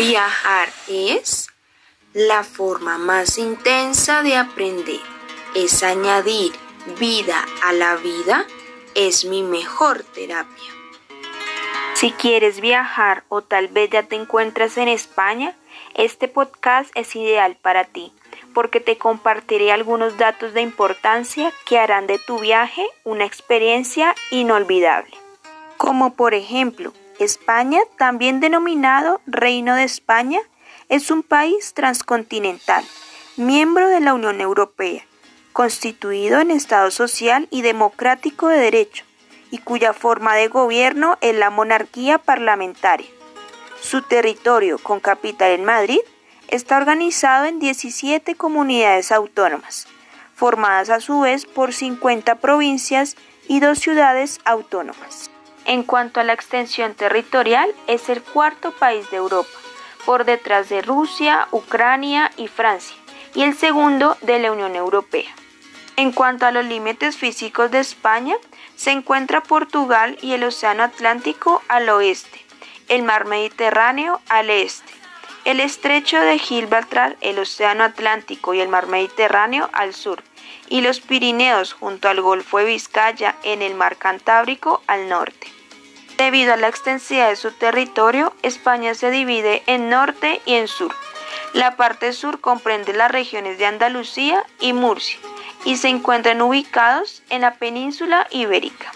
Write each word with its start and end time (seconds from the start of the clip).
Viajar 0.00 0.70
es 0.88 1.48
la 2.14 2.42
forma 2.42 2.96
más 2.96 3.36
intensa 3.36 4.22
de 4.22 4.34
aprender. 4.34 4.98
Es 5.54 5.82
añadir 5.82 6.52
vida 6.98 7.44
a 7.62 7.74
la 7.74 7.96
vida. 7.96 8.46
Es 8.94 9.26
mi 9.26 9.42
mejor 9.42 10.02
terapia. 10.02 10.72
Si 11.92 12.12
quieres 12.12 12.62
viajar 12.62 13.24
o 13.28 13.42
tal 13.42 13.68
vez 13.68 13.90
ya 13.90 14.02
te 14.04 14.16
encuentras 14.16 14.78
en 14.78 14.88
España, 14.88 15.54
este 15.92 16.28
podcast 16.28 16.90
es 16.94 17.14
ideal 17.14 17.58
para 17.60 17.84
ti 17.84 18.14
porque 18.54 18.80
te 18.80 18.96
compartiré 18.96 19.70
algunos 19.70 20.16
datos 20.16 20.54
de 20.54 20.62
importancia 20.62 21.52
que 21.66 21.78
harán 21.78 22.06
de 22.06 22.18
tu 22.18 22.38
viaje 22.38 22.86
una 23.04 23.26
experiencia 23.26 24.14
inolvidable. 24.30 25.12
Como 25.76 26.14
por 26.14 26.32
ejemplo, 26.32 26.94
España, 27.24 27.80
también 27.98 28.40
denominado 28.40 29.20
Reino 29.26 29.74
de 29.74 29.84
España, 29.84 30.40
es 30.88 31.10
un 31.10 31.22
país 31.22 31.74
transcontinental, 31.74 32.84
miembro 33.36 33.88
de 33.88 34.00
la 34.00 34.14
Unión 34.14 34.40
Europea, 34.40 35.04
constituido 35.52 36.40
en 36.40 36.50
Estado 36.50 36.90
social 36.90 37.46
y 37.50 37.62
democrático 37.62 38.48
de 38.48 38.58
derecho, 38.58 39.04
y 39.50 39.58
cuya 39.58 39.92
forma 39.92 40.34
de 40.34 40.48
gobierno 40.48 41.18
es 41.20 41.34
la 41.34 41.50
monarquía 41.50 42.18
parlamentaria. 42.18 43.08
Su 43.80 44.02
territorio, 44.02 44.78
con 44.78 45.00
capital 45.00 45.50
en 45.50 45.64
Madrid, 45.64 46.00
está 46.48 46.76
organizado 46.76 47.44
en 47.44 47.58
17 47.58 48.34
comunidades 48.34 49.12
autónomas, 49.12 49.86
formadas 50.34 50.90
a 50.90 51.00
su 51.00 51.20
vez 51.20 51.46
por 51.46 51.72
50 51.72 52.36
provincias 52.36 53.16
y 53.46 53.60
dos 53.60 53.78
ciudades 53.78 54.40
autónomas. 54.44 55.29
En 55.64 55.82
cuanto 55.82 56.20
a 56.20 56.24
la 56.24 56.32
extensión 56.32 56.94
territorial, 56.94 57.72
es 57.86 58.08
el 58.08 58.22
cuarto 58.22 58.72
país 58.72 59.10
de 59.10 59.18
Europa, 59.18 59.50
por 60.04 60.24
detrás 60.24 60.68
de 60.68 60.82
Rusia, 60.82 61.48
Ucrania 61.50 62.30
y 62.36 62.48
Francia, 62.48 62.96
y 63.34 63.42
el 63.42 63.56
segundo 63.56 64.16
de 64.22 64.38
la 64.38 64.52
Unión 64.52 64.74
Europea. 64.74 65.28
En 65.96 66.12
cuanto 66.12 66.46
a 66.46 66.50
los 66.50 66.64
límites 66.64 67.16
físicos 67.16 67.70
de 67.70 67.80
España, 67.80 68.34
se 68.74 68.90
encuentra 68.90 69.42
Portugal 69.42 70.16
y 70.22 70.32
el 70.32 70.44
Océano 70.44 70.82
Atlántico 70.82 71.62
al 71.68 71.88
oeste, 71.90 72.44
el 72.88 73.02
Mar 73.02 73.26
Mediterráneo 73.26 74.20
al 74.28 74.48
este, 74.48 74.92
el 75.44 75.60
estrecho 75.60 76.18
de 76.18 76.38
Gibraltar, 76.38 77.16
el 77.20 77.38
Océano 77.38 77.84
Atlántico 77.84 78.54
y 78.54 78.60
el 78.60 78.68
Mar 78.68 78.86
Mediterráneo 78.86 79.68
al 79.72 79.94
sur, 79.94 80.22
y 80.68 80.80
los 80.80 81.00
Pirineos 81.00 81.72
junto 81.72 82.08
al 82.08 82.20
Golfo 82.20 82.58
de 82.58 82.64
Vizcaya 82.64 83.36
en 83.42 83.62
el 83.62 83.74
Mar 83.74 83.96
Cantábrico 83.96 84.82
al 84.86 85.08
norte. 85.08 85.48
Debido 86.16 86.52
a 86.52 86.56
la 86.56 86.68
extensidad 86.68 87.28
de 87.28 87.36
su 87.36 87.52
territorio, 87.52 88.34
España 88.42 88.94
se 88.94 89.10
divide 89.10 89.62
en 89.66 89.88
norte 89.88 90.40
y 90.44 90.54
en 90.54 90.68
sur. 90.68 90.94
La 91.54 91.76
parte 91.76 92.12
sur 92.12 92.40
comprende 92.40 92.92
las 92.92 93.10
regiones 93.10 93.58
de 93.58 93.66
Andalucía 93.66 94.44
y 94.60 94.72
Murcia 94.72 95.18
y 95.64 95.76
se 95.76 95.88
encuentran 95.88 96.42
ubicados 96.42 97.22
en 97.30 97.40
la 97.40 97.54
península 97.54 98.26
ibérica. 98.30 98.92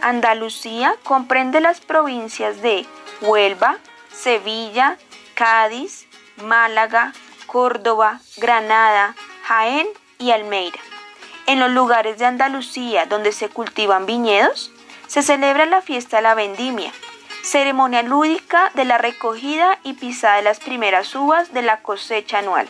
Andalucía 0.00 0.94
comprende 1.02 1.60
las 1.60 1.80
provincias 1.80 2.62
de 2.62 2.86
Huelva, 3.20 3.78
Sevilla, 4.12 4.96
Cádiz, 5.34 6.06
Málaga, 6.36 7.12
Córdoba, 7.46 8.20
Granada, 8.36 9.14
Jaén 9.44 9.86
y 10.24 10.32
Almeida. 10.32 10.78
En 11.46 11.60
los 11.60 11.70
lugares 11.70 12.18
de 12.18 12.24
Andalucía 12.24 13.04
donde 13.04 13.32
se 13.32 13.50
cultivan 13.50 14.06
viñedos, 14.06 14.72
se 15.06 15.22
celebra 15.22 15.66
la 15.66 15.82
fiesta 15.82 16.16
de 16.16 16.22
la 16.22 16.34
vendimia, 16.34 16.90
ceremonia 17.42 18.02
lúdica 18.02 18.70
de 18.74 18.86
la 18.86 18.96
recogida 18.96 19.78
y 19.84 19.92
pisada 19.92 20.36
de 20.36 20.42
las 20.42 20.60
primeras 20.60 21.14
uvas 21.14 21.52
de 21.52 21.60
la 21.60 21.82
cosecha 21.82 22.38
anual, 22.38 22.66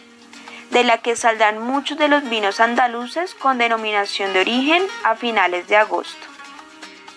de 0.71 0.83
la 0.83 0.99
que 0.99 1.15
saldrán 1.15 1.63
muchos 1.63 1.97
de 1.97 2.09
los 2.09 2.29
vinos 2.29 2.59
andaluces 2.59 3.37
con 3.37 3.59
denominación 3.59 4.33
de 4.33 4.41
origen 4.41 4.83
a 5.05 5.15
finales 5.15 5.69
de 5.69 5.77
agosto. 5.77 6.27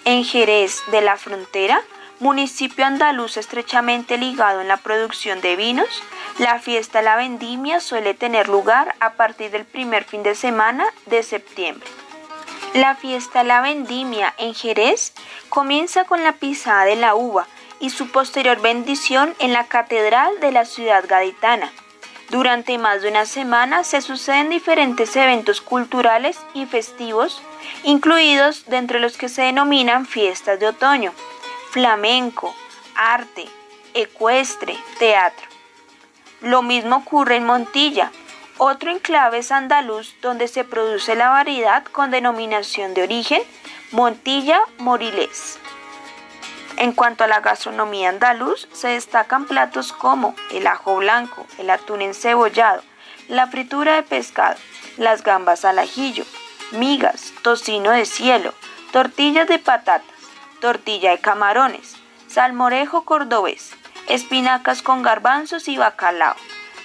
En 0.06 0.24
Jerez 0.24 0.84
de 0.92 1.02
la 1.02 1.18
Frontera 1.18 1.82
municipio 2.20 2.86
andaluz 2.86 3.38
estrechamente 3.38 4.18
ligado 4.18 4.62
en 4.62 4.68
la 4.68 4.78
producción 4.78 5.42
de 5.42 5.56
vinos, 5.56 6.04
la 6.40 6.60
fiesta 6.60 7.02
La 7.02 7.16
Vendimia 7.16 7.80
suele 7.80 8.14
tener 8.14 8.50
lugar 8.50 8.96
a 9.00 9.14
partir 9.14 9.52
del 9.52 9.66
primer 9.66 10.04
fin 10.04 10.24
de 10.24 10.36
semana 10.36 10.86
de 11.06 11.24
septiembre. 11.24 11.88
La 12.74 12.96
fiesta 12.96 13.44
La 13.44 13.62
Vendimia 13.62 14.34
en 14.38 14.54
Jerez 14.54 15.14
comienza 15.50 16.06
con 16.06 16.24
la 16.24 16.34
pisada 16.34 16.86
de 16.86 16.96
la 16.96 17.16
uva 17.16 17.48
y 17.80 17.92
su 17.92 18.10
posterior 18.10 18.60
bendición 18.62 19.36
en 19.40 19.54
la 19.54 19.66
catedral 19.66 20.40
de 20.40 20.52
la 20.52 20.66
ciudad 20.66 21.04
gaditana. 21.08 21.72
Durante 22.30 22.78
más 22.78 23.04
de 23.04 23.10
una 23.10 23.26
semana 23.26 23.84
se 23.84 24.02
suceden 24.02 24.50
diferentes 24.50 25.16
eventos 25.16 25.62
culturales 25.62 26.38
y 26.54 26.66
festivos, 26.66 27.42
incluidos 27.84 28.66
de 28.66 28.82
los 29.00 29.18
que 29.18 29.30
se 29.30 29.44
denominan 29.44 30.06
fiestas 30.06 30.60
de 30.60 30.68
otoño 30.68 31.14
flamenco, 31.78 32.56
arte, 32.96 33.46
ecuestre, 33.94 34.76
teatro. 34.98 35.46
Lo 36.42 36.64
mismo 36.64 36.96
ocurre 36.96 37.36
en 37.36 37.46
Montilla, 37.46 38.12
otro 38.58 38.90
enclave 38.90 39.38
es 39.38 39.52
andaluz 39.52 40.16
donde 40.24 40.48
se 40.48 40.64
produce 40.64 41.16
la 41.16 41.30
variedad 41.30 41.84
con 41.84 42.10
denominación 42.10 42.96
de 42.96 43.04
origen 43.04 43.44
Montilla 43.92 44.60
Moriles. 44.80 45.60
En 46.78 46.94
cuanto 46.94 47.26
a 47.26 47.28
la 47.28 47.42
gastronomía 47.42 48.10
andaluz, 48.10 48.68
se 48.74 48.88
destacan 48.88 49.46
platos 49.46 49.94
como 49.94 50.34
el 50.50 50.66
ajo 50.66 50.96
blanco, 50.96 51.46
el 51.60 51.70
atún 51.70 52.02
encebollado, 52.02 52.82
la 53.28 53.46
fritura 53.46 53.98
de 53.98 54.02
pescado, 54.02 54.58
las 54.98 55.22
gambas 55.22 55.64
al 55.64 55.78
ajillo, 55.78 56.26
migas, 56.72 57.34
tocino 57.44 57.92
de 57.92 58.06
cielo, 58.06 58.56
tortillas 58.92 59.48
de 59.48 59.60
patatas, 59.60 60.17
tortilla 60.60 61.12
de 61.12 61.20
camarones, 61.20 61.96
salmorejo 62.28 63.06
cordobés, 63.06 63.72
espinacas 64.08 64.82
con 64.82 65.02
garbanzos 65.02 65.68
y 65.68 65.78
bacalao, 65.78 66.36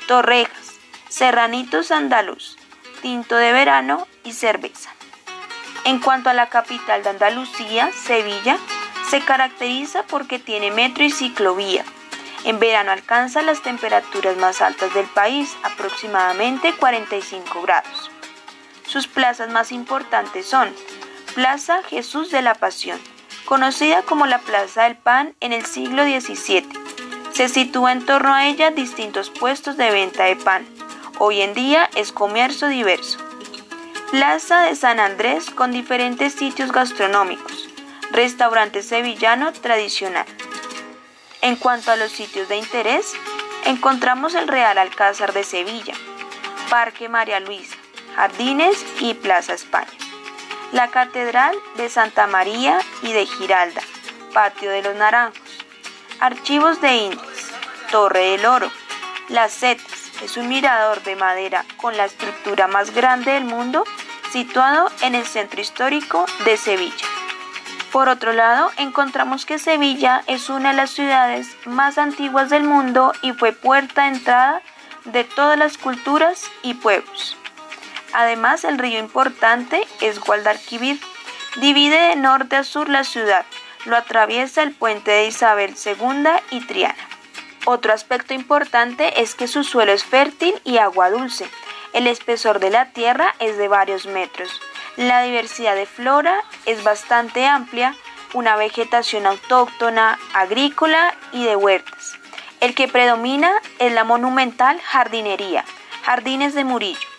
torrejas, 0.06 0.72
serranitos 1.08 1.90
andaluz, 1.90 2.56
tinto 3.00 3.36
de 3.36 3.52
verano 3.52 4.06
y 4.24 4.32
cerveza. 4.32 4.90
En 5.84 5.98
cuanto 5.98 6.30
a 6.30 6.34
la 6.34 6.48
capital 6.48 7.02
de 7.02 7.10
Andalucía, 7.10 7.90
Sevilla, 7.92 8.56
se 9.10 9.20
caracteriza 9.20 10.04
porque 10.04 10.38
tiene 10.38 10.70
metro 10.70 11.04
y 11.04 11.10
ciclovía. 11.10 11.84
En 12.44 12.58
verano 12.58 12.92
alcanza 12.92 13.42
las 13.42 13.62
temperaturas 13.62 14.36
más 14.36 14.62
altas 14.62 14.94
del 14.94 15.06
país, 15.06 15.56
aproximadamente 15.64 16.72
45 16.74 17.62
grados. 17.62 18.10
Sus 18.86 19.06
plazas 19.06 19.50
más 19.50 19.72
importantes 19.72 20.46
son 20.46 20.72
Plaza 21.34 21.82
Jesús 21.84 22.30
de 22.30 22.42
la 22.42 22.54
Pasión, 22.54 23.00
conocida 23.44 24.02
como 24.02 24.26
la 24.26 24.38
Plaza 24.38 24.84
del 24.84 24.96
Pan 24.96 25.34
en 25.40 25.52
el 25.52 25.66
siglo 25.66 26.04
XVII. 26.04 26.68
Se 27.32 27.48
sitúa 27.48 27.92
en 27.92 28.04
torno 28.04 28.34
a 28.34 28.46
ella 28.46 28.70
distintos 28.70 29.30
puestos 29.30 29.76
de 29.76 29.90
venta 29.90 30.24
de 30.24 30.36
pan. 30.36 30.66
Hoy 31.18 31.40
en 31.40 31.54
día 31.54 31.88
es 31.96 32.12
comercio 32.12 32.68
diverso. 32.68 33.18
Plaza 34.10 34.62
de 34.62 34.76
San 34.76 35.00
Andrés 35.00 35.50
con 35.50 35.72
diferentes 35.72 36.34
sitios 36.34 36.72
gastronómicos. 36.72 37.68
Restaurante 38.10 38.82
sevillano 38.82 39.52
tradicional. 39.52 40.26
En 41.40 41.56
cuanto 41.56 41.90
a 41.90 41.96
los 41.96 42.12
sitios 42.12 42.48
de 42.48 42.56
interés, 42.56 43.14
encontramos 43.64 44.34
el 44.34 44.48
Real 44.48 44.76
Alcázar 44.76 45.32
de 45.32 45.44
Sevilla, 45.44 45.94
Parque 46.68 47.08
María 47.08 47.40
Luisa, 47.40 47.76
Jardines 48.14 48.84
y 49.00 49.14
Plaza 49.14 49.54
España 49.54 50.01
la 50.72 50.88
Catedral 50.88 51.54
de 51.76 51.90
Santa 51.90 52.26
María 52.26 52.78
y 53.02 53.12
de 53.12 53.26
Giralda, 53.26 53.82
Patio 54.32 54.70
de 54.70 54.82
los 54.82 54.96
Naranjos, 54.96 55.38
Archivos 56.18 56.80
de 56.80 56.96
Indias, 56.96 57.52
Torre 57.90 58.30
del 58.30 58.46
Oro, 58.46 58.70
Las 59.28 59.52
Setas, 59.52 60.10
es 60.22 60.36
un 60.38 60.48
mirador 60.48 61.02
de 61.02 61.14
madera 61.14 61.64
con 61.76 61.96
la 61.96 62.06
estructura 62.06 62.68
más 62.68 62.94
grande 62.94 63.32
del 63.32 63.44
mundo, 63.44 63.84
situado 64.30 64.90
en 65.02 65.14
el 65.14 65.26
centro 65.26 65.60
histórico 65.60 66.24
de 66.46 66.56
Sevilla. 66.56 67.06
Por 67.90 68.08
otro 68.08 68.32
lado, 68.32 68.70
encontramos 68.78 69.44
que 69.44 69.58
Sevilla 69.58 70.22
es 70.26 70.48
una 70.48 70.70
de 70.70 70.76
las 70.76 70.90
ciudades 70.90 71.54
más 71.66 71.98
antiguas 71.98 72.48
del 72.48 72.64
mundo 72.64 73.12
y 73.20 73.32
fue 73.32 73.52
puerta 73.52 74.04
de 74.04 74.16
entrada 74.16 74.62
de 75.04 75.24
todas 75.24 75.58
las 75.58 75.76
culturas 75.76 76.50
y 76.62 76.74
pueblos. 76.74 77.36
Además, 78.12 78.64
el 78.64 78.78
río 78.78 78.98
importante 78.98 79.86
es 80.00 80.20
Guadalquivir. 80.20 81.00
Divide 81.56 82.08
de 82.08 82.16
norte 82.16 82.56
a 82.56 82.64
sur 82.64 82.88
la 82.88 83.04
ciudad. 83.04 83.44
Lo 83.84 83.96
atraviesa 83.96 84.62
el 84.62 84.72
puente 84.72 85.10
de 85.10 85.26
Isabel 85.26 85.74
II 85.84 86.28
y 86.50 86.60
Triana. 86.66 86.94
Otro 87.64 87.92
aspecto 87.92 88.34
importante 88.34 89.20
es 89.20 89.34
que 89.34 89.46
su 89.46 89.62
suelo 89.62 89.92
es 89.92 90.04
fértil 90.04 90.54
y 90.64 90.78
agua 90.78 91.10
dulce. 91.10 91.48
El 91.92 92.06
espesor 92.06 92.58
de 92.58 92.70
la 92.70 92.86
tierra 92.86 93.34
es 93.38 93.56
de 93.56 93.68
varios 93.68 94.06
metros. 94.06 94.60
La 94.96 95.22
diversidad 95.22 95.74
de 95.74 95.86
flora 95.86 96.42
es 96.66 96.82
bastante 96.84 97.46
amplia, 97.46 97.94
una 98.34 98.56
vegetación 98.56 99.26
autóctona, 99.26 100.18
agrícola 100.34 101.14
y 101.32 101.44
de 101.44 101.56
huertas. 101.56 102.18
El 102.60 102.74
que 102.74 102.88
predomina 102.88 103.52
es 103.78 103.92
la 103.92 104.04
monumental 104.04 104.80
jardinería, 104.80 105.64
Jardines 106.04 106.54
de 106.54 106.64
Murillo. 106.64 107.11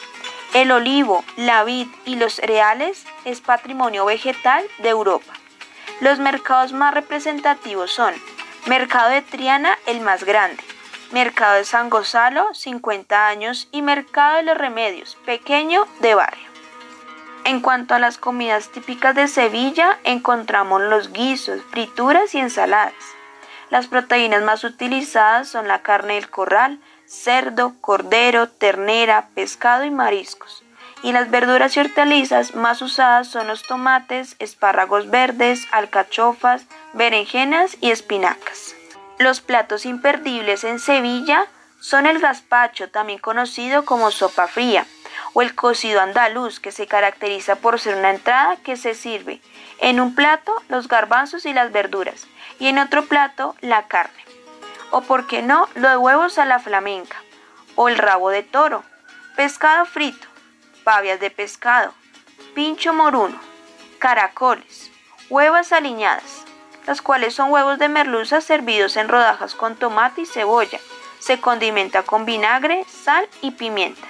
El 0.54 0.72
olivo, 0.72 1.26
la 1.36 1.64
vid 1.64 1.88
y 2.06 2.16
los 2.16 2.36
cereales 2.36 3.08
es 3.26 3.42
patrimonio 3.42 4.06
vegetal 4.06 4.64
de 4.78 4.90
Europa. 4.90 5.34
Los 6.00 6.20
mercados 6.20 6.74
más 6.74 6.94
representativos 6.94 7.92
son 7.92 8.14
Mercado 8.68 9.10
de 9.10 9.24
Triana, 9.24 9.80
el 9.88 10.02
más 10.02 10.24
grande, 10.24 10.64
Mercado 11.12 11.56
de 11.56 11.66
San 11.66 11.90
Gonzalo, 11.90 12.54
50 12.54 13.28
años, 13.28 13.68
y 13.72 13.82
Mercado 13.82 14.36
de 14.36 14.44
los 14.44 14.56
Remedios, 14.56 15.18
pequeño, 15.26 15.88
de 16.02 16.14
barrio. 16.14 16.48
En 17.46 17.60
cuanto 17.60 17.96
a 17.96 18.00
las 18.00 18.20
comidas 18.20 18.70
típicas 18.70 19.16
de 19.16 19.28
Sevilla, 19.28 19.98
encontramos 20.04 20.84
los 20.84 21.12
guisos, 21.12 21.64
frituras 21.72 22.36
y 22.36 22.40
ensaladas. 22.40 22.94
Las 23.72 23.88
proteínas 23.88 24.44
más 24.44 24.64
utilizadas 24.64 25.48
son 25.48 25.68
la 25.68 25.82
carne 25.82 26.14
del 26.14 26.30
corral, 26.30 26.80
cerdo, 27.14 27.76
cordero, 27.80 28.50
ternera, 28.50 29.30
pescado 29.36 29.86
y 29.86 29.92
mariscos. 29.92 30.64
Y 31.04 31.12
las 31.12 31.30
verduras 31.30 31.76
y 31.76 31.82
hortalizas 31.82 32.56
más 32.56 32.82
usadas 32.82 33.28
son 33.28 33.48
los 33.48 33.64
tomates, 33.64 34.36
espárragos 34.40 35.10
verdes, 35.10 35.68
alcachofas, 35.72 36.66
berenjenas 36.94 37.78
y 37.82 37.92
espinacas. 37.92 38.76
Los 39.20 39.42
platos 39.42 39.86
imperdibles 39.86 40.64
en 40.64 40.80
Sevilla 40.80 41.48
son 41.80 42.06
el 42.06 42.20
gazpacho, 42.20 42.90
también 42.90 43.20
conocido 43.20 43.86
como 43.86 44.12
sopa 44.12 44.48
fría, 44.48 44.86
o 45.34 45.42
el 45.42 45.54
cocido 45.54 46.02
andaluz, 46.02 46.60
que 46.60 46.72
se 46.72 46.88
caracteriza 46.88 47.58
por 47.58 47.80
ser 47.80 47.98
una 47.98 48.12
entrada 48.12 48.58
que 48.64 48.78
se 48.78 48.96
sirve 48.96 49.42
en 49.80 50.00
un 50.00 50.16
plato 50.16 50.54
los 50.70 50.88
garbanzos 50.88 51.46
y 51.46 51.54
las 51.54 51.72
verduras 51.72 52.28
y 52.60 52.68
en 52.68 52.80
otro 52.80 53.06
plato 53.06 53.56
la 53.62 53.88
carne. 53.88 54.24
O 54.96 55.02
por 55.02 55.26
qué 55.26 55.42
no, 55.42 55.68
los 55.74 55.98
huevos 55.98 56.38
a 56.38 56.46
la 56.46 56.60
flamenca, 56.60 57.18
o 57.74 57.90
el 57.90 57.98
rabo 57.98 58.30
de 58.30 58.44
toro, 58.44 58.84
pescado 59.36 59.86
frito, 59.86 60.28
pavias 60.84 61.20
de 61.20 61.32
pescado, 61.32 61.96
pincho 62.54 62.94
moruno, 62.94 63.40
caracoles, 63.98 64.92
huevas 65.32 65.72
aliñadas, 65.72 66.46
las 66.86 67.02
cuales 67.02 67.34
son 67.34 67.52
huevos 67.52 67.80
de 67.80 67.90
merluza 67.90 68.40
servidos 68.40 68.96
en 68.96 69.10
rodajas 69.10 69.56
con 69.56 69.76
tomate 69.76 70.22
y 70.22 70.26
cebolla. 70.28 70.80
Se 71.18 71.42
condimenta 71.42 72.04
con 72.04 72.26
vinagre, 72.26 72.86
sal 72.86 73.28
y 73.42 73.50
pimienta. 73.50 74.08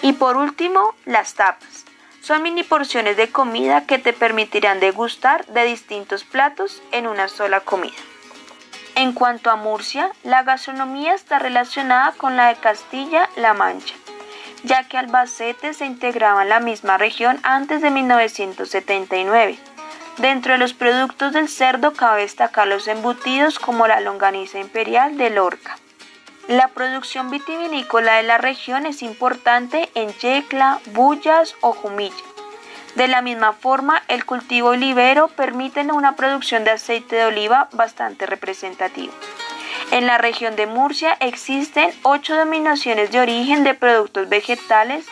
Y 0.00 0.14
por 0.14 0.38
último, 0.38 0.94
las 1.04 1.34
tapas. 1.34 1.84
Son 2.22 2.42
mini 2.42 2.62
porciones 2.62 3.18
de 3.18 3.30
comida 3.30 3.84
que 3.84 3.98
te 3.98 4.14
permitirán 4.14 4.80
degustar 4.80 5.44
de 5.44 5.64
distintos 5.64 6.24
platos 6.24 6.82
en 6.90 7.06
una 7.06 7.28
sola 7.28 7.60
comida. 7.60 7.92
En 8.96 9.12
cuanto 9.12 9.50
a 9.50 9.56
Murcia, 9.56 10.10
la 10.24 10.42
gastronomía 10.42 11.12
está 11.12 11.38
relacionada 11.38 12.12
con 12.12 12.34
la 12.34 12.48
de 12.48 12.54
Castilla-La 12.54 13.52
Mancha, 13.52 13.94
ya 14.64 14.88
que 14.88 14.96
Albacete 14.96 15.74
se 15.74 15.84
integraba 15.84 16.42
en 16.42 16.48
la 16.48 16.60
misma 16.60 16.96
región 16.96 17.38
antes 17.42 17.82
de 17.82 17.90
1979. 17.90 19.58
Dentro 20.16 20.54
de 20.54 20.58
los 20.58 20.72
productos 20.72 21.34
del 21.34 21.50
cerdo 21.50 21.92
cabe 21.92 22.22
destacar 22.22 22.68
los 22.68 22.88
embutidos 22.88 23.58
como 23.58 23.86
la 23.86 24.00
longaniza 24.00 24.60
imperial 24.60 25.18
de 25.18 25.28
Lorca. 25.28 25.76
La 26.48 26.68
producción 26.68 27.28
vitivinícola 27.28 28.14
de 28.14 28.22
la 28.22 28.38
región 28.38 28.86
es 28.86 29.02
importante 29.02 29.90
en 29.94 30.08
Yecla, 30.14 30.80
Bullas 30.94 31.54
o 31.60 31.74
Jumilla. 31.74 32.16
De 32.96 33.08
la 33.08 33.20
misma 33.20 33.52
forma, 33.52 34.02
el 34.08 34.24
cultivo 34.24 34.70
olivero 34.70 35.28
permite 35.28 35.82
una 35.82 36.16
producción 36.16 36.64
de 36.64 36.70
aceite 36.70 37.16
de 37.16 37.26
oliva 37.26 37.68
bastante 37.72 38.24
representativa. 38.24 39.12
En 39.90 40.06
la 40.06 40.16
región 40.16 40.56
de 40.56 40.66
Murcia 40.66 41.14
existen 41.20 41.92
ocho 42.02 42.32
denominaciones 42.32 43.12
de 43.12 43.20
origen 43.20 43.64
de 43.64 43.74
productos 43.74 44.30
vegetales 44.30 45.04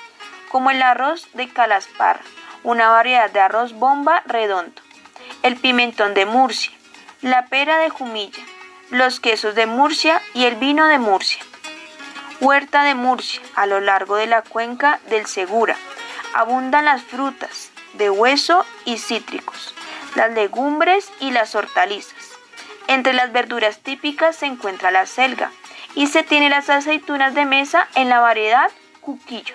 como 0.48 0.70
el 0.70 0.80
arroz 0.80 1.28
de 1.34 1.50
calaspar, 1.50 2.20
una 2.62 2.88
variedad 2.88 3.30
de 3.30 3.40
arroz 3.40 3.74
bomba 3.74 4.22
redondo, 4.24 4.80
el 5.42 5.56
pimentón 5.56 6.14
de 6.14 6.24
Murcia, 6.24 6.72
la 7.20 7.48
pera 7.48 7.76
de 7.76 7.90
Jumilla, 7.90 8.42
los 8.88 9.20
quesos 9.20 9.54
de 9.54 9.66
Murcia 9.66 10.22
y 10.32 10.46
el 10.46 10.54
vino 10.54 10.88
de 10.88 10.98
Murcia. 10.98 11.42
Huerta 12.40 12.82
de 12.82 12.94
Murcia, 12.94 13.42
a 13.54 13.66
lo 13.66 13.80
largo 13.80 14.16
de 14.16 14.26
la 14.26 14.40
cuenca 14.40 15.00
del 15.10 15.26
Segura, 15.26 15.76
abundan 16.32 16.86
las 16.86 17.02
frutas 17.02 17.73
de 17.94 18.10
hueso 18.10 18.64
y 18.84 18.98
cítricos, 18.98 19.74
las 20.14 20.32
legumbres 20.32 21.10
y 21.20 21.30
las 21.30 21.54
hortalizas. 21.54 22.30
Entre 22.86 23.12
las 23.12 23.32
verduras 23.32 23.78
típicas 23.78 24.36
se 24.36 24.46
encuentra 24.46 24.90
la 24.90 25.06
selga 25.06 25.50
y 25.94 26.08
se 26.08 26.22
tiene 26.22 26.50
las 26.50 26.70
aceitunas 26.70 27.34
de 27.34 27.44
mesa 27.44 27.88
en 27.94 28.08
la 28.08 28.20
variedad 28.20 28.70
cuquillo. 29.00 29.54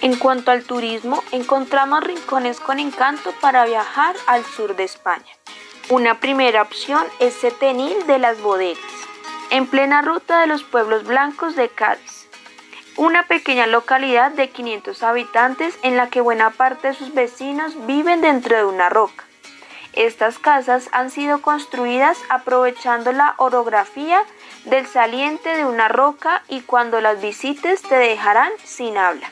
En 0.00 0.16
cuanto 0.16 0.50
al 0.50 0.64
turismo, 0.64 1.22
encontramos 1.32 2.04
rincones 2.04 2.60
con 2.60 2.78
encanto 2.78 3.32
para 3.40 3.64
viajar 3.64 4.14
al 4.26 4.44
sur 4.44 4.76
de 4.76 4.84
España. 4.84 5.24
Una 5.90 6.20
primera 6.20 6.62
opción 6.62 7.04
es 7.20 7.34
Setenil 7.34 8.06
de 8.06 8.18
las 8.18 8.40
Bodegas, 8.40 8.82
en 9.50 9.66
plena 9.66 10.02
ruta 10.02 10.40
de 10.40 10.46
los 10.46 10.62
pueblos 10.62 11.04
blancos 11.04 11.56
de 11.56 11.68
Cádiz. 11.68 12.23
Una 12.96 13.26
pequeña 13.26 13.66
localidad 13.66 14.30
de 14.30 14.50
500 14.50 15.02
habitantes 15.02 15.78
en 15.82 15.96
la 15.96 16.08
que 16.10 16.20
buena 16.20 16.50
parte 16.50 16.88
de 16.88 16.94
sus 16.94 17.12
vecinos 17.12 17.86
viven 17.86 18.20
dentro 18.20 18.56
de 18.56 18.64
una 18.64 18.88
roca. 18.88 19.24
Estas 19.94 20.38
casas 20.38 20.88
han 20.92 21.10
sido 21.10 21.42
construidas 21.42 22.18
aprovechando 22.28 23.12
la 23.12 23.34
orografía 23.38 24.22
del 24.64 24.86
saliente 24.86 25.56
de 25.56 25.64
una 25.64 25.88
roca 25.88 26.42
y 26.48 26.60
cuando 26.60 27.00
las 27.00 27.20
visites 27.20 27.82
te 27.82 27.96
dejarán 27.96 28.50
sin 28.62 28.96
habla. 28.96 29.28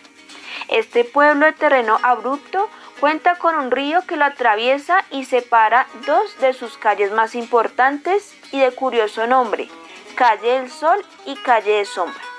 Este 0.68 1.04
pueblo 1.04 1.46
de 1.46 1.52
terreno 1.52 1.98
abrupto 2.02 2.68
Cuenta 3.02 3.34
con 3.34 3.56
un 3.56 3.72
río 3.72 4.02
que 4.06 4.16
lo 4.16 4.24
atraviesa 4.24 5.04
y 5.10 5.24
separa 5.24 5.88
dos 6.06 6.38
de 6.38 6.52
sus 6.52 6.78
calles 6.78 7.10
más 7.10 7.34
importantes 7.34 8.32
y 8.52 8.60
de 8.60 8.70
curioso 8.70 9.26
nombre, 9.26 9.68
Calle 10.14 10.60
del 10.60 10.70
Sol 10.70 11.04
y 11.26 11.34
Calle 11.34 11.78
de 11.78 11.84
Sombra. 11.84 12.31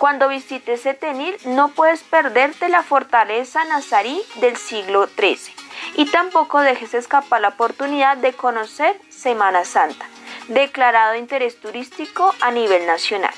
Cuando 0.00 0.28
visites 0.28 0.80
Setenil 0.80 1.36
no 1.44 1.68
puedes 1.68 2.02
perderte 2.02 2.70
la 2.70 2.82
fortaleza 2.82 3.64
nazarí 3.64 4.18
del 4.36 4.56
siglo 4.56 5.06
XIII 5.06 5.54
y 5.94 6.06
tampoco 6.06 6.58
dejes 6.60 6.94
escapar 6.94 7.42
la 7.42 7.48
oportunidad 7.48 8.16
de 8.16 8.32
conocer 8.32 8.98
Semana 9.10 9.66
Santa, 9.66 10.06
declarado 10.48 11.16
interés 11.16 11.60
turístico 11.60 12.34
a 12.40 12.50
nivel 12.50 12.86
nacional. 12.86 13.34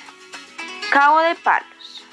Cabo 0.92 1.18
de 1.18 1.34
Palos. 1.34 2.04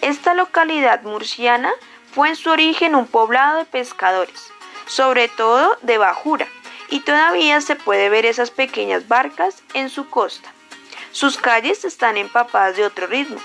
Esta 0.00 0.34
localidad 0.34 1.02
murciana 1.02 1.70
fue 2.12 2.30
en 2.30 2.36
su 2.36 2.50
origen 2.50 2.96
un 2.96 3.06
poblado 3.06 3.58
de 3.58 3.64
pescadores, 3.64 4.50
sobre 4.88 5.28
todo 5.28 5.78
de 5.82 5.98
bajura, 5.98 6.48
y 6.90 6.98
todavía 6.98 7.60
se 7.60 7.76
puede 7.76 8.08
ver 8.08 8.26
esas 8.26 8.50
pequeñas 8.50 9.06
barcas 9.06 9.62
en 9.72 9.88
su 9.88 10.10
costa. 10.10 10.52
Sus 11.12 11.38
calles 11.38 11.84
están 11.84 12.16
empapadas 12.16 12.76
de 12.76 12.84
otro 12.84 13.06
ritmo, 13.06 13.38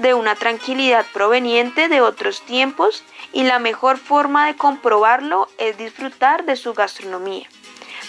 de 0.00 0.14
una 0.14 0.34
tranquilidad 0.34 1.04
proveniente 1.12 1.88
de 1.88 2.00
otros 2.00 2.40
tiempos 2.42 3.04
y 3.32 3.44
la 3.44 3.58
mejor 3.58 3.98
forma 3.98 4.46
de 4.46 4.56
comprobarlo 4.56 5.48
es 5.58 5.76
disfrutar 5.76 6.44
de 6.46 6.56
su 6.56 6.72
gastronomía. 6.72 7.46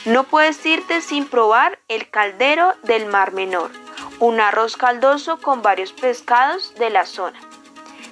No 0.05 0.24
puedes 0.24 0.65
irte 0.65 1.01
sin 1.01 1.27
probar 1.27 1.79
el 1.89 2.10
caldero 2.10 2.74
del 2.83 3.07
Mar 3.07 3.33
Menor, 3.33 3.71
un 4.19 4.39
arroz 4.39 4.77
caldoso 4.77 5.38
con 5.39 5.62
varios 5.62 5.91
pescados 5.91 6.74
de 6.75 6.89
la 6.89 7.05
zona. 7.05 7.39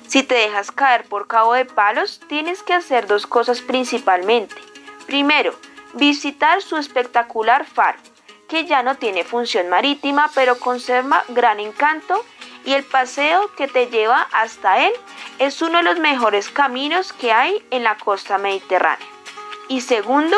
Si 0.07 0.23
te 0.23 0.35
dejas 0.35 0.71
caer 0.71 1.05
por 1.05 1.27
cabo 1.27 1.53
de 1.53 1.65
palos, 1.65 2.19
tienes 2.27 2.63
que 2.63 2.73
hacer 2.73 3.07
dos 3.07 3.25
cosas 3.27 3.61
principalmente. 3.61 4.55
Primero, 5.07 5.55
visitar 5.93 6.61
su 6.61 6.75
espectacular 6.75 7.65
faro, 7.65 7.99
que 8.49 8.65
ya 8.65 8.83
no 8.83 8.95
tiene 8.95 9.23
función 9.23 9.69
marítima, 9.69 10.29
pero 10.35 10.59
conserva 10.59 11.23
gran 11.29 11.59
encanto 11.59 12.25
y 12.65 12.73
el 12.73 12.83
paseo 12.83 13.49
que 13.55 13.67
te 13.67 13.87
lleva 13.87 14.27
hasta 14.31 14.85
él 14.85 14.93
es 15.39 15.61
uno 15.61 15.77
de 15.79 15.83
los 15.83 15.99
mejores 15.99 16.49
caminos 16.49 17.13
que 17.13 17.31
hay 17.31 17.65
en 17.71 17.83
la 17.83 17.97
costa 17.97 18.37
mediterránea. 18.37 19.07
Y 19.67 19.81
segundo, 19.81 20.37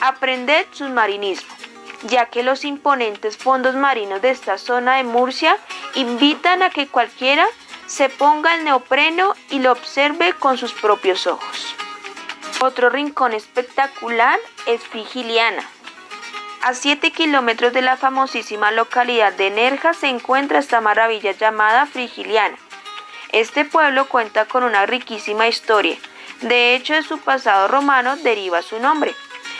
aprender 0.00 0.66
submarinismo, 0.72 1.54
ya 2.04 2.26
que 2.26 2.42
los 2.42 2.64
imponentes 2.64 3.36
fondos 3.36 3.74
marinos 3.74 4.20
de 4.20 4.30
esta 4.30 4.58
zona 4.58 4.96
de 4.96 5.04
Murcia 5.04 5.56
invitan 5.94 6.62
a 6.62 6.70
que 6.70 6.88
cualquiera 6.88 7.46
se 7.86 8.08
ponga 8.08 8.54
el 8.54 8.64
neopreno 8.64 9.34
y 9.50 9.60
lo 9.60 9.72
observe 9.72 10.32
con 10.34 10.58
sus 10.58 10.72
propios 10.72 11.26
ojos. 11.26 11.74
Otro 12.60 12.88
rincón 12.88 13.32
espectacular 13.32 14.38
es 14.66 14.82
Frigiliana. 14.82 15.68
A 16.64 16.72
7 16.72 17.12
kilómetros 17.12 17.74
de 17.74 17.82
la 17.82 17.98
famosísima 17.98 18.70
localidad 18.70 19.34
de 19.34 19.50
Nerja 19.50 19.92
se 19.92 20.08
encuentra 20.08 20.60
esta 20.60 20.80
maravilla 20.80 21.32
llamada 21.32 21.84
Frigiliana. 21.84 22.56
Este 23.32 23.66
pueblo 23.66 24.08
cuenta 24.08 24.46
con 24.46 24.64
una 24.64 24.86
riquísima 24.86 25.46
historia. 25.46 25.98
De 26.40 26.74
hecho, 26.74 26.94
de 26.94 27.02
su 27.02 27.18
pasado 27.18 27.68
romano 27.68 28.16
deriva 28.16 28.62
su 28.62 28.78
nombre. 28.78 29.14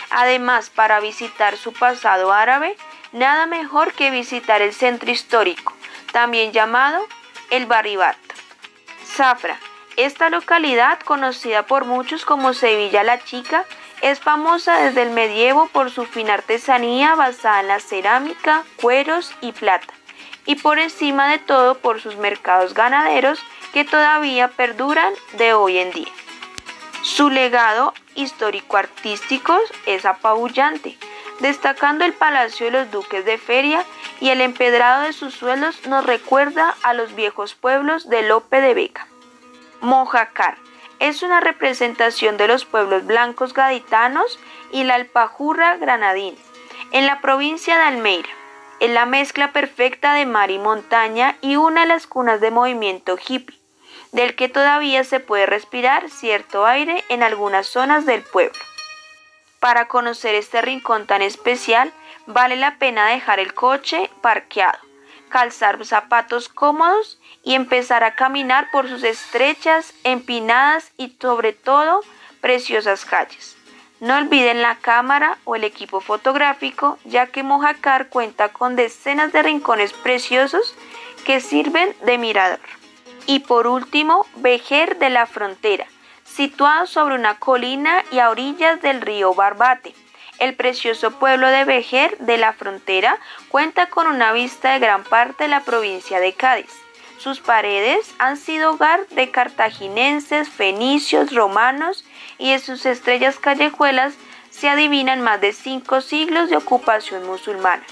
Además, 0.09 0.71
para 0.71 0.99
visitar 1.01 1.59
su 1.59 1.75
pasado 1.75 2.33
árabe, 2.33 2.75
nada 3.13 3.45
mejor 3.45 3.93
que 3.93 4.11
visitar 4.11 4.63
el 4.63 4.73
centro 4.73 5.11
histórico, 5.11 5.75
también 6.11 6.53
llamado 6.53 7.07
el 7.51 7.67
Barribat. 7.67 8.17
Zafra. 9.05 9.59
Esta 9.99 10.31
localidad, 10.31 10.99
conocida 11.01 11.67
por 11.67 11.85
muchos 11.85 12.25
como 12.25 12.55
Sevilla 12.55 13.05
la 13.05 13.23
Chica, 13.23 13.67
es 14.05 14.21
famosa 14.21 14.77
desde 14.81 15.01
el 15.01 15.11
medievo 15.13 15.67
por 15.69 15.91
su 15.91 16.05
fina 16.05 16.35
artesanía 16.35 17.15
basada 17.15 17.61
en 17.61 17.69
la 17.69 17.81
cerámica, 17.81 18.63
cueros 18.77 19.33
y 19.41 19.53
plata, 19.53 19.95
y 20.45 20.57
por 20.57 20.79
encima 20.79 21.31
de 21.31 21.39
todo 21.39 21.77
por 21.77 22.03
sus 22.03 22.17
mercados 22.17 22.75
ganaderos 22.75 23.41
que 23.73 23.87
todavía 23.87 24.49
perduran 24.49 25.15
de 25.39 25.55
hoy 25.55 25.79
en 25.79 25.91
día. 25.91 26.13
Su 27.01 27.31
legado 27.31 27.95
histórico-artístico 28.15 29.59
es 29.87 30.05
apabullante, 30.05 30.99
destacando 31.41 32.05
el 32.05 32.13
Palacio 32.13 32.67
de 32.67 32.73
los 32.73 32.91
Duques 32.91 33.25
de 33.25 33.39
Feria 33.39 33.87
y 34.21 34.29
el 34.29 34.43
empedrado 34.43 35.05
de 35.05 35.15
sus 35.15 35.33
suelos 35.33 35.87
nos 35.87 36.05
recuerda 36.05 36.77
a 36.83 36.93
los 36.93 37.15
viejos 37.15 37.55
pueblos 37.55 38.11
de 38.11 38.21
Lope 38.21 38.61
de 38.61 38.75
Vega. 38.75 39.09
Mojacar 39.81 40.59
es 40.99 41.23
una 41.23 41.41
representación 41.41 42.37
de 42.37 42.49
los 42.49 42.65
pueblos 42.65 43.07
blancos 43.07 43.55
gaditanos 43.55 44.39
y 44.73 44.85
la 44.85 44.95
alpajurra 44.95 45.77
granadina, 45.77 46.39
en 46.93 47.07
la 47.07 47.21
provincia 47.21 47.77
de 47.77 47.85
Almeida. 47.85 48.29
Es 48.81 48.91
la 48.91 49.07
mezcla 49.07 49.53
perfecta 49.53 50.15
de 50.15 50.27
mar 50.27 50.51
y 50.51 50.59
montaña 50.59 51.37
y 51.41 51.57
una 51.57 51.83
de 51.83 51.89
las 51.89 52.07
cunas 52.07 52.41
de 52.41 52.51
movimiento 52.51 53.17
hippie, 53.17 53.59
del 54.13 54.37
que 54.37 54.49
todavía 54.49 55.05
se 55.05 55.21
puede 55.21 55.47
respirar 55.47 56.11
cierto 56.11 56.67
aire 56.67 57.05
en 57.09 57.23
algunas 57.23 57.67
zonas 57.67 58.07
del 58.07 58.23
pueblo. 58.23 58.59
Para 59.61 59.89
conocer 59.89 60.35
este 60.35 60.61
rincón 60.61 61.07
tan 61.07 61.23
especial, 61.23 61.93
vale 62.27 62.57
la 62.57 62.79
pena 62.79 63.09
dejar 63.09 63.41
el 63.41 63.55
coche 63.55 64.11
parqueado, 64.21 64.79
calzar 65.35 65.85
zapatos 65.85 66.49
cómodos 66.49 67.19
y 67.43 67.55
empezar 67.57 68.05
a 68.05 68.15
caminar 68.15 68.71
por 68.71 68.89
sus 68.89 69.03
estrechas, 69.03 69.93
empinadas 70.05 70.93
y 70.97 71.17
sobre 71.21 71.53
todo 71.53 72.03
preciosas 72.41 73.05
calles. 73.05 73.57
No 73.99 74.17
olviden 74.17 74.63
la 74.63 74.77
cámara 74.77 75.39
o 75.43 75.57
el 75.57 75.65
equipo 75.65 76.01
fotográfico, 76.01 77.01
ya 77.05 77.27
que 77.27 77.43
Mojacar 77.43 78.11
cuenta 78.11 78.51
con 78.51 78.77
decenas 78.77 79.33
de 79.33 79.43
rincones 79.43 79.93
preciosos 79.93 80.77
que 81.25 81.41
sirven 81.41 81.97
de 82.05 82.17
mirador. 82.17 82.61
Y 83.27 83.41
por 83.41 83.67
último, 83.67 84.27
Vejer 84.37 84.99
de 84.99 85.11
la 85.11 85.27
Frontera, 85.27 85.89
situado 86.23 86.87
sobre 86.87 87.17
una 87.17 87.41
colina 87.41 88.05
y 88.13 88.21
a 88.21 88.31
orillas 88.31 88.81
del 88.83 89.01
río 89.01 89.35
Barbate. 89.35 89.97
El 90.39 90.55
precioso 90.55 91.13
pueblo 91.13 91.49
de 91.49 91.65
Vejer 91.65 92.19
de 92.19 92.37
la 92.37 92.53
Frontera 92.53 93.19
cuenta 93.49 93.87
con 93.87 94.07
una 94.07 94.33
vista 94.33 94.73
de 94.73 94.81
gran 94.81 95.05
parte 95.05 95.45
de 95.45 95.49
la 95.49 95.61
provincia 95.61 96.21
de 96.21 96.33
Cádiz. 96.33 96.71
Sus 97.19 97.41
paredes 97.41 98.15
han 98.19 98.37
sido 98.37 98.73
hogar 98.73 99.07
de 99.09 99.31
cartaginenses, 99.31 100.49
fenicios, 100.49 101.35
romanos 101.35 102.05
y 102.39 102.51
en 102.51 102.61
sus 102.61 102.85
estrellas 102.85 103.39
callejuelas 103.39 104.15
se 104.51 104.69
adivinan 104.69 105.21
más 105.21 105.41
de 105.41 105.53
cinco 105.53 106.01
siglos 106.01 106.51
de 106.51 106.57
ocupación 106.57 107.27
musulmana, 107.27 107.83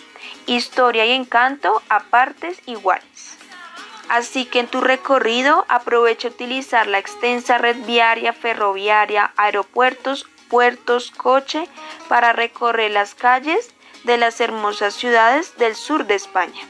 historia 0.47 1.07
y 1.07 1.13
encanto 1.13 1.83
a 1.89 2.01
partes 2.01 2.61
iguales. 2.67 3.39
Así 4.09 4.45
que 4.45 4.61
en 4.61 4.67
tu 4.67 4.81
recorrido 4.81 5.65
aprovecha 5.69 6.29
utilizar 6.29 6.87
la 6.87 6.99
extensa 6.99 7.57
red 7.57 7.77
viaria, 7.87 8.33
ferroviaria, 8.33 9.33
aeropuertos, 9.37 10.27
puertos, 10.53 11.11
coche 11.13 11.67
para 12.11 12.35
recorrer 12.35 12.91
las 12.91 13.15
calles 13.15 13.71
de 14.05 14.19
las 14.19 14.39
hermosas 14.39 14.93
ciudades 14.93 15.57
del 15.57 15.75
sur 15.75 16.07
de 16.07 16.15
España. 16.15 16.69